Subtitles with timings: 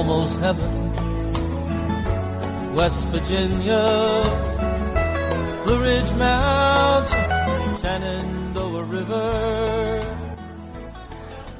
[0.00, 0.72] almost heaven.
[2.74, 3.84] West Virginia,
[5.64, 10.02] Blue Ridge Mountain, Shenandoah River.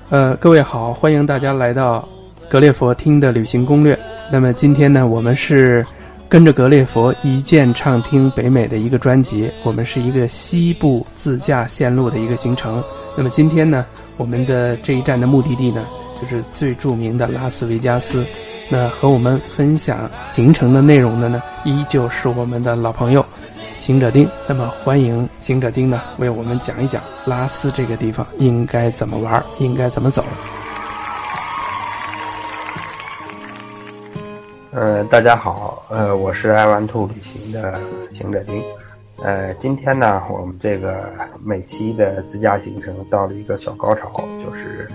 [0.08, 2.08] 呃，各位好，欢迎大家来到
[2.48, 3.98] 格列佛听的旅行攻略。
[4.32, 5.84] 那么今天呢，我们是
[6.26, 12.82] 跟着格列佛一键畅听北美的一个专辑，我们是一个西部自驾线路的一个行程。
[13.14, 13.84] 那么今天呢，
[14.16, 15.84] 我们的这一站的目的地呢，
[16.20, 18.24] 就是最著名的拉斯维加斯。
[18.68, 23.24] 那和我们分享行程的内容的呢，依旧是我们的老朋友
[23.76, 24.28] 行者丁。
[24.46, 30.24] 那么欢迎行者丁呢，为我们讲一讲拉斯这个地方应该怎么玩，应该怎么走。
[34.72, 37.80] 呃，大家好，呃，我是爱玩兔旅行的
[38.14, 38.62] 行者丁。
[39.24, 41.10] 呃，今天呢，我们这个
[41.42, 44.12] 每期的自驾行程到了一个小高潮，
[44.44, 44.88] 就是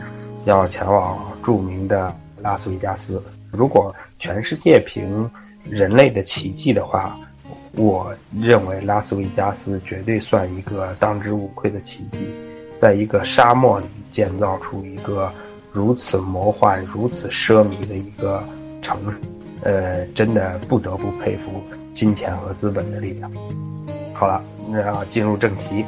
[0.46, 3.21] 要前往著名的拉斯维加斯。
[3.51, 5.29] 如果全世界凭
[5.63, 7.18] 人类的奇迹的话，
[7.74, 12.27] 我认为拉斯维加斯绝对算一个当之无愧的奇迹。
[12.79, 15.32] 在一个沙漠里建造出一个
[15.71, 18.43] 如此魔幻、如此奢靡的一个
[18.82, 19.18] 城市，
[19.63, 21.63] 呃，真的不得不佩服
[21.96, 23.32] 金钱和资本的力量。
[24.13, 25.84] 好了，那进入正题。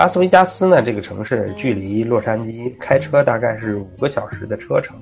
[0.00, 4.96] 拉斯维加斯呢，这个城市距离洛杉矶开车大概是五个小时的车程。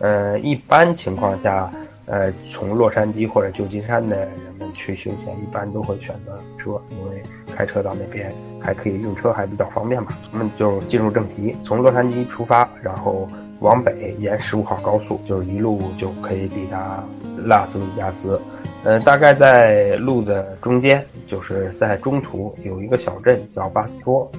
[0.00, 1.70] 呃，一般情况下，
[2.06, 7.22] 呃，从洛杉矶或者旧金山的人们去休闲，一般都会选择车，因为
[7.54, 10.08] 开车到那边还可以用车，还比较方便嘛。
[10.32, 13.28] 那么就进入正题，从洛杉矶出发，然后
[13.64, 17.02] 往北沿十五号高速，就是一路就可以抵达
[17.46, 18.38] 拉斯维加斯。
[18.84, 24.30] 呃，大概在路的中间，就是在中途有一个小镇叫巴斯托，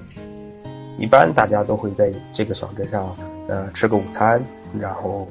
[1.00, 3.16] 一般大家都会在这个小镇上，
[3.48, 4.40] 呃，吃个午餐。
[4.78, 5.26] 然后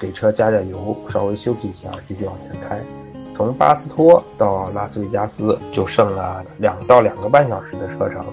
[0.00, 2.80] 给车加加油，稍微休息一下，继续往前开。
[3.36, 8.24] 从巴斯托到拉斯维加斯就剩了两到两个半小时的车程。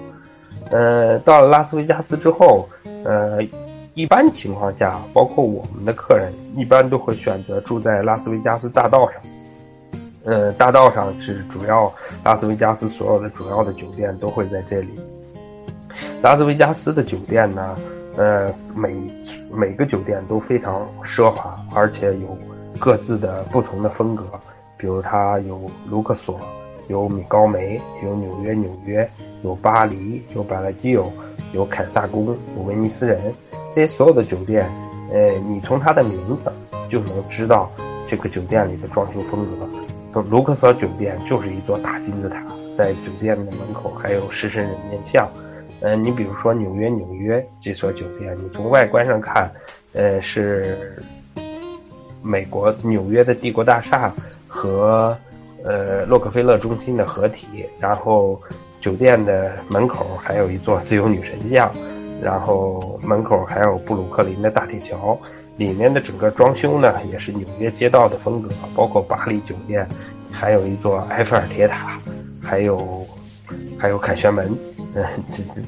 [0.70, 2.68] 呃，到了拉斯维加斯之后，
[3.04, 3.40] 呃，
[3.94, 9.20] 一般情况下，包括我们的客人，一般都会选择住在拉斯维加斯大道上。
[10.24, 11.92] 呃，大道上是主要
[12.24, 14.88] 拉斯维加斯所有的主要的酒店都会在这里。
[16.22, 17.76] 拉斯维加斯的酒店呢，
[18.16, 18.96] 呃，每
[19.50, 22.38] 每个酒店都非常奢华，而且有
[22.78, 24.24] 各自的不同的风格。
[24.78, 25.60] 比如它有
[25.90, 26.40] 卢克索，
[26.88, 29.08] 有米高梅，有纽约纽约，
[29.42, 31.12] 有巴黎，有百乐基友，
[31.52, 33.20] 有凯撒宫，有威尼斯人。
[33.74, 34.68] 这些所有的酒店，
[35.12, 36.52] 呃，你从它的名字
[36.90, 37.70] 就能知道
[38.08, 40.22] 这个酒店里的装修风格。
[40.28, 42.42] 卢克索酒店就是一座大金字塔，
[42.76, 45.26] 在酒店的门口还有狮身人面像。
[45.80, 49.50] 嗯，你比如说纽约，纽约这所酒店，你从外观上看，
[49.94, 51.02] 呃，是
[52.22, 54.12] 美国纽约的帝国大厦
[54.46, 55.16] 和
[55.64, 58.38] 呃洛克菲勒中心的合体，然后
[58.82, 61.72] 酒店的门口还有一座自由女神像，
[62.22, 65.18] 然后门口还有布鲁克林的大铁桥，
[65.56, 69.86] 里面的整个装修呢也是纽约街道的风格，包括巴黎酒店
[70.30, 71.98] 还有一座埃菲尔铁塔，
[72.40, 73.06] 还有
[73.78, 74.56] 还有凯旋门。
[74.94, 75.04] 嗯，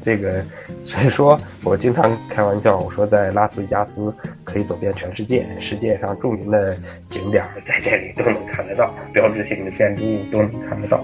[0.04, 0.44] 这这个，
[0.84, 6.76] 所以说我经常开玩笑，我说在拉斯维加斯可以走遍全世界，世界上著名的
[7.08, 11.02] 景点在这里都能看得到，标志性的建筑物都能看得到。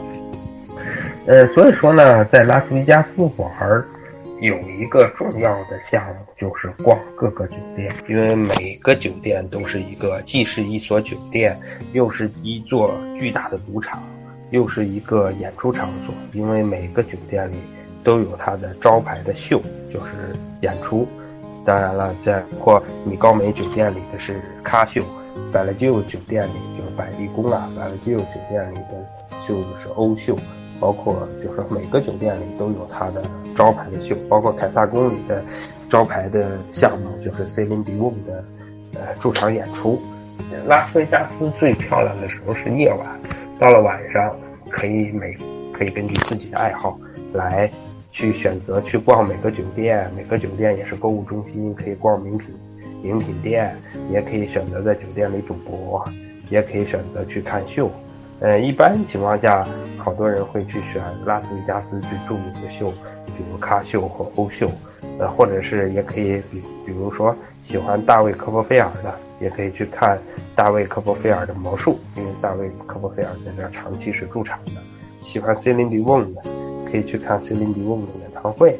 [1.26, 3.86] 呃，所以说呢，在拉斯维加斯玩儿
[4.40, 11.58] 有一个重要的项目就是逛各个酒店，因为每个酒店都是一个既是一所酒店，
[11.92, 14.02] 又是一座巨大的赌场，
[14.50, 17.56] 又是一个演出场所，因为每个酒店里。
[18.02, 19.60] 都有它的招牌的秀，
[19.92, 21.06] 就是演出。
[21.66, 25.04] 当然了，在或米高梅酒店里的是咖秀，
[25.52, 29.06] 百乐基酒店里就是百丽宫啊，百乐基酒店里的
[29.46, 30.34] 秀就是欧秀。
[30.80, 33.22] 包括就是每个酒店里都有它的
[33.54, 35.44] 招牌的秀，包括凯撒宫里的
[35.90, 38.44] 招牌的项目就是 Celine Dion 的
[38.94, 40.00] 呃驻场演出。
[40.66, 43.06] 拉斯维加斯最漂亮的时候是夜晚，
[43.58, 44.34] 到了晚上
[44.68, 45.36] 可以每
[45.72, 46.98] 可以根据自己的爱好
[47.34, 47.70] 来。
[48.12, 52.48] 去选择去逛每个酒店，每个酒店也是购物中心，可以逛名品
[53.00, 53.74] 名品店，
[54.10, 56.04] 也可以选择在酒店里赌博，
[56.50, 57.88] 也可以选择去看秀。
[58.40, 59.66] 呃，一般情况下，
[59.98, 62.90] 好多人会去选拉斯维加斯最著名的秀，
[63.26, 64.70] 比如咖秀或欧秀，
[65.18, 70.18] 呃，或者是也可以比，比如说喜欢大卫科波菲尔的，也可以去看
[70.54, 74.72] 大卫科波菲尔的魔术，因为大卫科波菲尔在这儿长期是驻场的。
[75.22, 76.42] 喜欢 Celine Dion 的。
[76.90, 78.76] 可以去看 Celine Dion 的演唱会，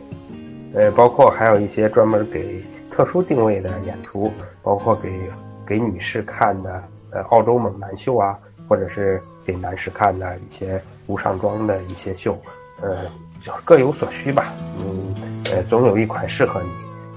[0.75, 2.61] 呃，包括还有一些专门给
[2.91, 4.33] 特殊定位的演出，
[4.65, 5.09] 包括给
[5.65, 8.37] 给女士看的，呃澳洲猛男秀啊，
[8.71, 12.39] 或者是给男士看的一些无上装的一些秀，
[12.81, 13.03] 呃，
[13.43, 14.55] 就各有所需吧。
[14.79, 15.13] 嗯，
[15.47, 16.69] 呃，总有一款适合你。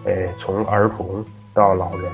[0.06, 1.24] 呃，从儿童
[1.54, 2.12] 到老人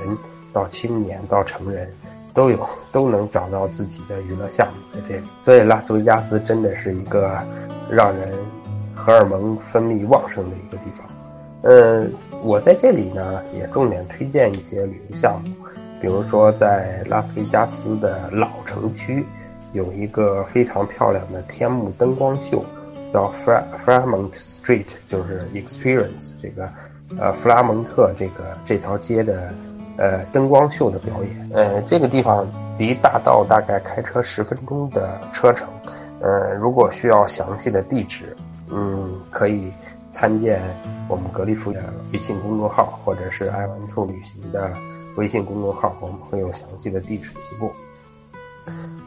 [0.52, 1.90] 到青年到成人，
[2.34, 5.24] 都有都能找到自己的娱乐项目在这里。
[5.46, 7.42] 所以拉斯维加斯真的是一个
[7.90, 8.34] 让人
[8.94, 11.08] 荷尔蒙分泌旺盛的一个地方。
[11.64, 12.14] 嗯，
[12.44, 15.56] 我在这里呢也重点推荐一些旅游项目，
[16.02, 19.26] 比如说在拉斯维加斯的老城区
[19.74, 22.64] 有一个非常漂亮的天幕灯光秀，
[23.14, 26.70] 叫 Fra Fremont Street，就是 Experience 这个。
[27.18, 29.52] 呃，弗拉蒙特这个这条街的
[29.98, 32.48] 呃灯光秀的表演，呃，这个地方
[32.78, 35.68] 离大道大概开车十分钟的车程，
[36.22, 38.38] 呃，如果需要详细的地址，
[38.70, 39.74] 嗯，可以
[40.12, 40.62] 参见
[41.08, 44.72] 我们格力福的微信公众号，或者是爱玩兔旅行的
[45.20, 47.70] 微信公众号，我们会有详细的地址提供。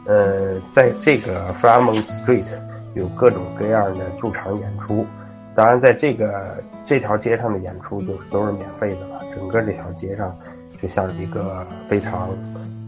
[0.05, 2.45] 呃，在这个 Fremont Street
[2.93, 5.07] 有各种各样的驻场演出。
[5.55, 9.21] 当然，在这个这条街上的演出就是都是免费的了。
[9.33, 10.37] 整个这条街上
[10.79, 12.29] 就像一个非常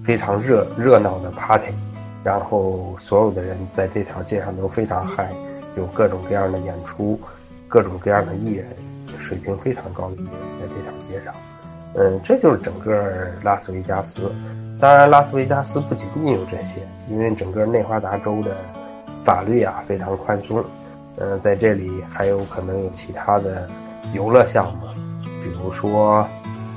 [0.05, 1.73] 非常热热闹的 party，
[2.23, 5.33] 然后所有的人在这条街上都非常嗨，
[5.75, 7.19] 有各种各样的演出，
[7.67, 8.67] 各种各样的艺人，
[9.19, 10.29] 水平非常高的艺人
[10.59, 11.33] 在这条街上。
[11.97, 14.31] 嗯，这就是整个拉斯维加斯。
[14.79, 18.55] 当然，拉斯维加斯不仅仅有这些，因为整个内华达州的
[19.23, 20.63] 法律啊非常宽松。
[21.17, 23.69] 嗯，在这里还有可能有其他的
[24.13, 24.85] 游乐项目，
[25.41, 26.27] 比如说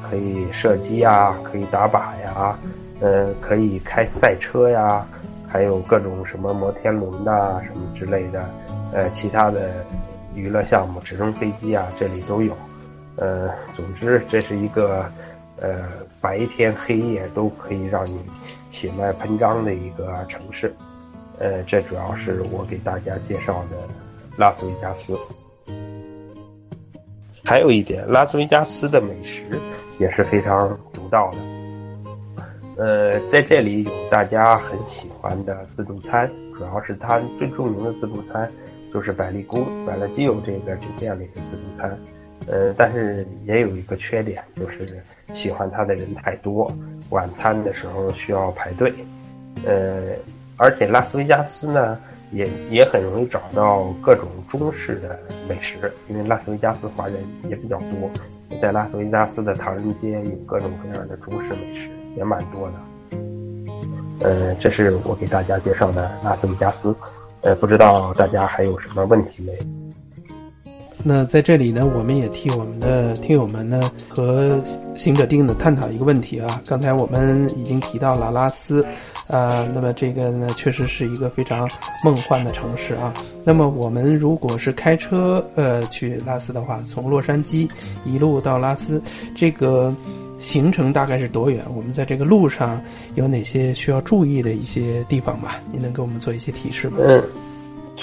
[0.09, 2.57] 可以射击啊，可以打靶呀，
[3.01, 5.05] 呃，可以开赛车呀，
[5.49, 8.49] 还有各种什么摩天轮呐，什么之类的，
[8.93, 9.69] 呃，其他的
[10.37, 12.57] 娱乐项目，直升飞机啊，这里都有。
[13.19, 15.05] 呃，总之，这是一个
[15.61, 15.85] 呃
[16.21, 18.21] 白天黑夜都可以让你
[18.71, 20.75] 血脉喷张的一个城市。
[21.39, 23.77] 呃，这主要是我给大家介绍的。
[24.37, 25.19] 拉斯维加斯，
[27.43, 29.49] 还有一点，拉斯维加斯的美食
[29.99, 31.39] 也是非常独到的。
[32.77, 38.49] 呃，在这里有大家很喜欢的自助餐，主要是它最著名的自助餐
[38.95, 41.99] 就是百丽宫百乐基友这个酒店里的自助餐。
[42.47, 45.03] 呃，但是也有一个缺点，就是
[45.35, 46.73] 喜欢它的人太多，
[47.11, 48.95] 晚餐的时候需要排队。
[49.67, 50.13] 呃，
[50.57, 51.99] 而且拉斯维加斯呢。
[52.31, 55.19] 也也很容易找到各种中式的
[55.49, 57.17] 美食，因为拉斯维加斯华人
[57.49, 58.11] 也比较多，
[58.61, 61.89] 在拉斯维加斯的唐人街有各种各样的中式美食，
[62.19, 64.29] 也蛮多的。
[64.29, 66.95] 呃，这是我给大家介绍的拉斯维加斯，
[67.41, 69.59] 呃，不知道大家还有什么问题没？
[71.09, 74.63] 那在这里呢，我们也替我们的听友们呢和
[74.95, 76.61] 行者丁呢探讨一个问题啊。
[76.67, 78.85] 刚才我们已经提到了拉斯，
[79.27, 81.67] 啊，那么这个呢确实是一个非常
[82.05, 83.11] 梦幻的城市啊。
[83.43, 87.67] 那么我们如果是开车呃去拉斯的话，从洛杉矶
[88.05, 89.01] 一路到拉斯，
[89.35, 89.95] 这个
[90.39, 91.65] 行程大概是多远？
[91.75, 92.79] 我们在这个路上
[93.15, 95.59] 有哪些需要注意的一些地方吧？
[95.73, 96.99] 你能给我们做一些提示吗？
[97.01, 97.25] 嗯。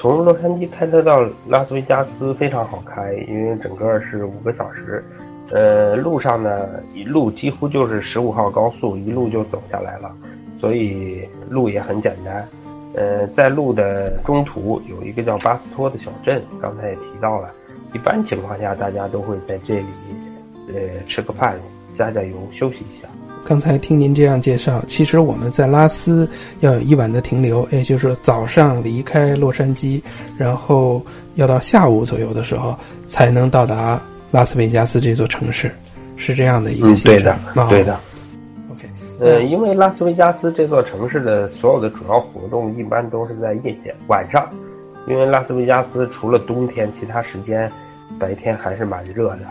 [0.06, 5.04] 从洛杉矶开车到拉斯维加斯非常好开，因为整个是五个小时。
[5.50, 10.16] 呃，路上呢一路几乎就是十五号高速，一路就走下来了，
[10.62, 12.48] 所以路也很简单。
[12.94, 17.50] 呃，在路的中途有一个叫巴斯托的小镇，刚才也提到了。
[17.92, 19.88] 一般情况下，大家都会在这里，
[20.68, 21.58] 呃，吃个饭，
[21.98, 23.08] 加加油，休息一下。
[23.48, 26.28] 刚才听您这样介绍，其实我们在拉斯
[26.62, 30.02] 要有一晚的停留，也就是说早上离开洛杉矶，
[30.36, 31.00] 然后
[31.36, 32.76] 要到下午左右的时候
[33.08, 35.72] 才能到达拉斯维加斯这座城市，
[36.16, 37.18] 是这样的一个行程。
[37.18, 38.00] 对的，对的。
[38.72, 44.50] OK，呃，因为拉斯维加斯这座城市的所有的主要活动一般都是在夜间晚上，
[45.08, 47.72] 因为拉斯维加斯除了冬天，其他时间
[48.18, 49.42] 白天还是蛮热的，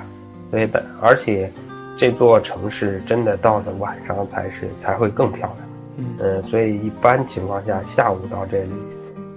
[0.51, 1.49] 所以的而且。
[1.97, 8.73] 这座城市真的到了晚上才是才会更漂亮，嗯，呃，所以一般情况下下午到这里，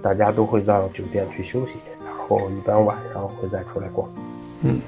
[0.02, 1.72] 大家都会到酒店去休息，
[2.04, 4.08] 然后一般晚上会再出来逛，
[4.62, 4.80] 嗯，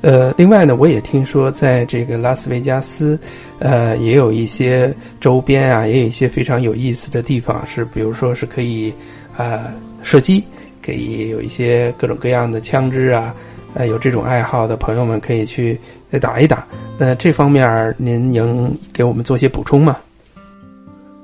[0.00, 3.18] 呃，另外呢，我也听说在这个拉斯维加斯，
[3.58, 8.94] 呃，也有一些周边啊，也有一些非常有意思的地方，是比如说是可以
[9.36, 10.44] 啊射击，
[10.80, 13.34] 可以有一些各种各样的枪支啊。
[13.76, 15.78] 呃，有这种爱好的朋友们可以去
[16.10, 16.66] 再打一打。
[16.98, 19.98] 那这方面您能给我们做些补充吗？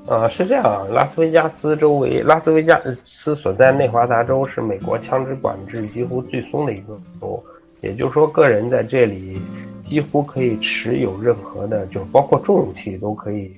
[0.05, 7.43] 呃，是这样，拉斯维加斯周围，拉斯维加斯所在内华达州是美国枪支管制几乎最松的一个州，
[7.81, 9.41] 也就是说，个人在这里
[9.89, 13.51] 几乎可以持有任何的，就包括重武器都可以，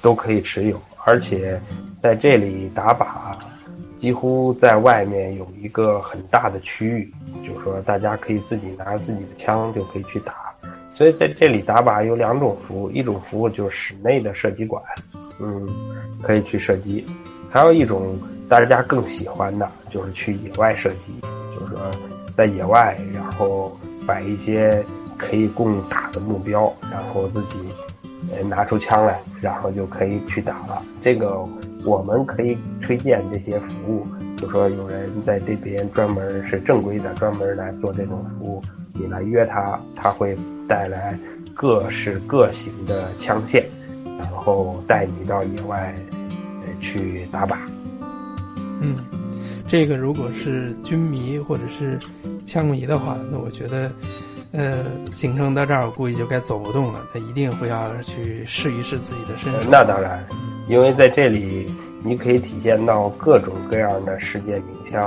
[0.00, 1.60] 都可以持有，而且
[2.00, 3.06] 在这里打靶，
[4.00, 7.12] 几乎在外面有一个很大的区域，
[7.46, 10.34] 就是说大家可以自己拿自己的枪就可以去打。
[10.94, 14.82] 所以在这里打靶有两种服务，一种服务就是室内的射击馆，
[15.40, 15.68] 嗯，
[16.22, 17.04] 可以去射击；
[17.50, 21.20] 还有一种大家更喜欢的就是去野外射击，
[21.54, 21.90] 就是说
[22.36, 24.82] 在野外，然后摆一些
[25.18, 27.58] 可以供打的目标，然后自己
[28.44, 30.82] 拿出枪来，然后就可以去打了。
[31.02, 31.42] 这个
[31.84, 34.06] 我们可以推荐这些服务，
[34.36, 38.62] 就说有人在这边专门是正规的，专门来做这种服务，
[38.94, 40.36] 你来约他，他会。
[40.70, 41.18] 带来
[41.52, 43.64] 各式各型的枪械，
[44.20, 45.92] 然后带你到野外
[46.80, 47.56] 去打靶。
[48.80, 48.94] 嗯，
[49.66, 51.98] 这个如果是军迷或者是
[52.46, 53.90] 枪迷的话，那我觉得，
[54.52, 57.00] 呃，行程到这儿我估计就该走不动了。
[57.12, 59.58] 他一定会要去试一试自己的身手。
[59.68, 60.24] 那当然，
[60.70, 61.68] 因为在这里
[62.04, 65.04] 你可以体现到各种各样的世界名枪，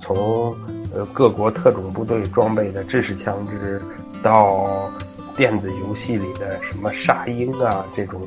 [0.00, 0.56] 从
[0.94, 3.80] 呃各国特种部队装备的制式枪支。
[4.22, 4.88] 到
[5.36, 8.20] 电子游戏里的什么沙鹰啊，这种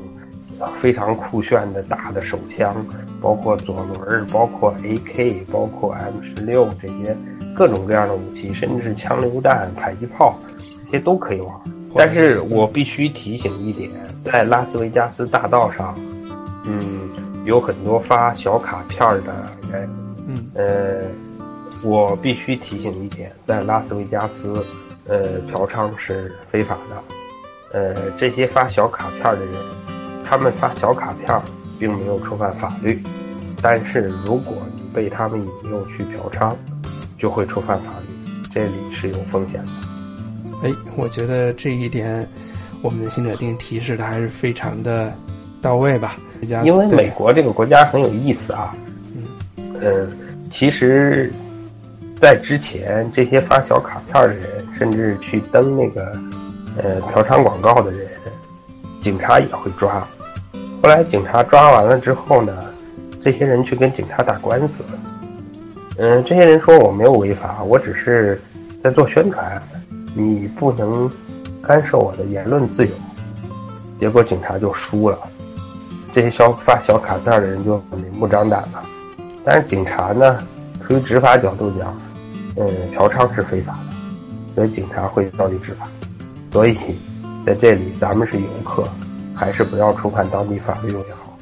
[0.78, 2.76] 非常酷炫的大的手枪，
[3.18, 7.16] 包括左轮，包括 AK，包括 M 十六这些
[7.54, 10.38] 各种各样的武器，甚至是枪榴弹、迫击炮，
[10.84, 11.50] 这些都可以玩。
[11.94, 13.90] 但是我必须提醒一点，
[14.22, 15.98] 在拉斯维加斯大道上，
[16.66, 19.88] 嗯，有很多发小卡片的人，
[20.26, 21.06] 嗯，呃，
[21.82, 24.64] 我必须提醒一点，在拉斯维加斯。
[25.08, 27.78] 呃，嫖娼是非法的。
[27.78, 29.54] 呃，这些发小卡片的人，
[30.24, 31.40] 他们发小卡片
[31.78, 33.00] 并没有触犯法律，
[33.62, 36.52] 但是如果你被他们引诱去嫖娼，
[37.16, 39.70] 就会触犯法律，这里是有风险的。
[40.64, 42.28] 哎，我觉得这一点，
[42.82, 45.12] 我们的新者定提示的还是非常的
[45.62, 46.16] 到位吧。
[46.64, 48.74] 因为美国这个国家很有意思啊。
[49.14, 49.74] 嗯。
[49.80, 50.06] 呃，
[50.50, 51.32] 其实。
[52.18, 56.18] 在之前，这些发小卡片的人，甚至去登那个，
[56.78, 58.08] 呃，嫖娼广告的人，
[59.02, 60.00] 警察也会抓。
[60.82, 62.54] 后来警察抓完了之后呢，
[63.22, 64.82] 这些人去跟警察打官司。
[65.98, 68.40] 嗯，这些人说我没有违法，我只是
[68.82, 69.62] 在做宣传，
[70.14, 71.10] 你不能
[71.62, 72.92] 干涉我的言论自由。
[74.00, 75.18] 结果警察就输了，
[76.16, 78.82] 这些小发小卡片的人就明目张胆了。
[79.44, 80.38] 但是警察呢，
[80.82, 81.94] 出于执法角度讲，
[82.56, 85.86] 嗯，嫖娼是非法的，所以警察会照例执法。
[86.50, 86.74] 所以，
[87.44, 88.82] 在这里咱们是游客，
[89.34, 91.36] 还是不要触犯当地法律为好。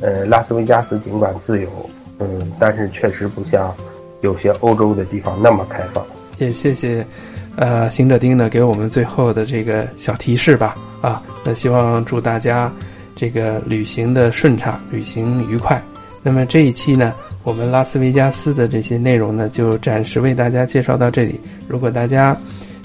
[0.00, 1.70] 呃，拉斯维加斯尽管自由，
[2.18, 3.74] 嗯，但是确实不像
[4.20, 6.04] 有些欧洲的地方那么开放。
[6.36, 7.06] 也谢谢，
[7.56, 10.74] 呃，行者丁呢给我们最后的这个小提示吧。
[11.00, 12.70] 啊，那希望祝大家
[13.20, 15.78] 这个旅行的顺畅，旅行愉快。
[16.22, 17.12] 那么这一期呢？
[17.44, 21.38] 我们拉斯维加斯的这些内容呢，就暂时为大家介绍到这里。
[21.68, 22.34] 如果大家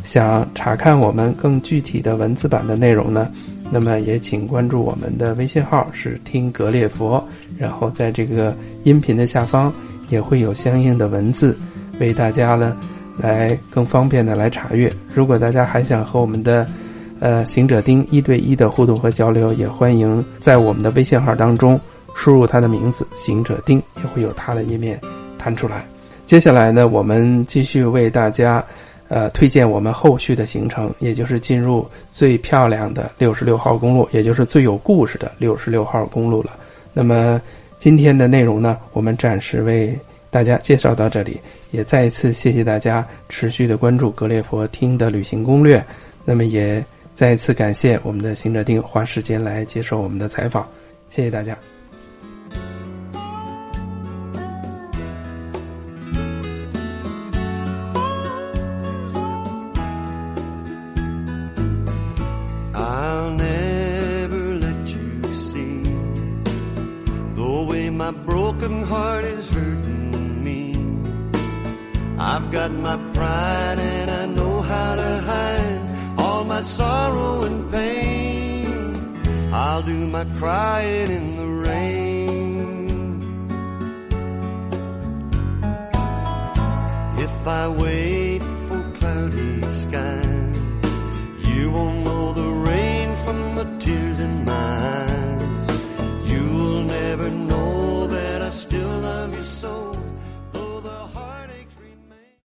[0.04, 3.32] 想查看我们更具体的文字版的内容呢，
[3.72, 7.26] 那么也请关注我们的微信号是听格列佛，
[7.58, 9.72] 然后在这个音频的下方
[10.10, 11.58] 也会有相应的文字，
[11.98, 12.76] 为大家呢
[13.18, 14.92] 来更方便的来查阅。
[15.14, 16.68] 如果大家还想和我们的
[17.20, 21.80] 呃行者丁一对一的互动和交流，也欢迎在我们的微信号当中。
[22.18, 24.98] 输入他的名字“行者丁”，也会有他的页面
[25.38, 25.86] 弹出来。
[26.26, 28.64] 接下来呢，我们继续为大家，
[29.10, 36.52] 呃，推荐我们后续的行程，也就是进入最漂亮的六十六号公路，也就是最有故事的六十六号公路了。
[36.94, 37.42] 那么
[37.78, 39.94] 今天的内容呢，我们暂时为
[40.32, 41.38] 大家介绍到这里，
[41.72, 45.86] 也再一次谢谢大家持续的关注格列佛听的旅行攻略。
[46.24, 46.82] 那么也
[47.16, 50.68] 再一次感谢我们的行者丁花时间来接受我们的采访，
[51.08, 51.58] 谢谢大家。
[80.16, 83.22] am I crying in the rain?
[87.20, 88.15] If I wait.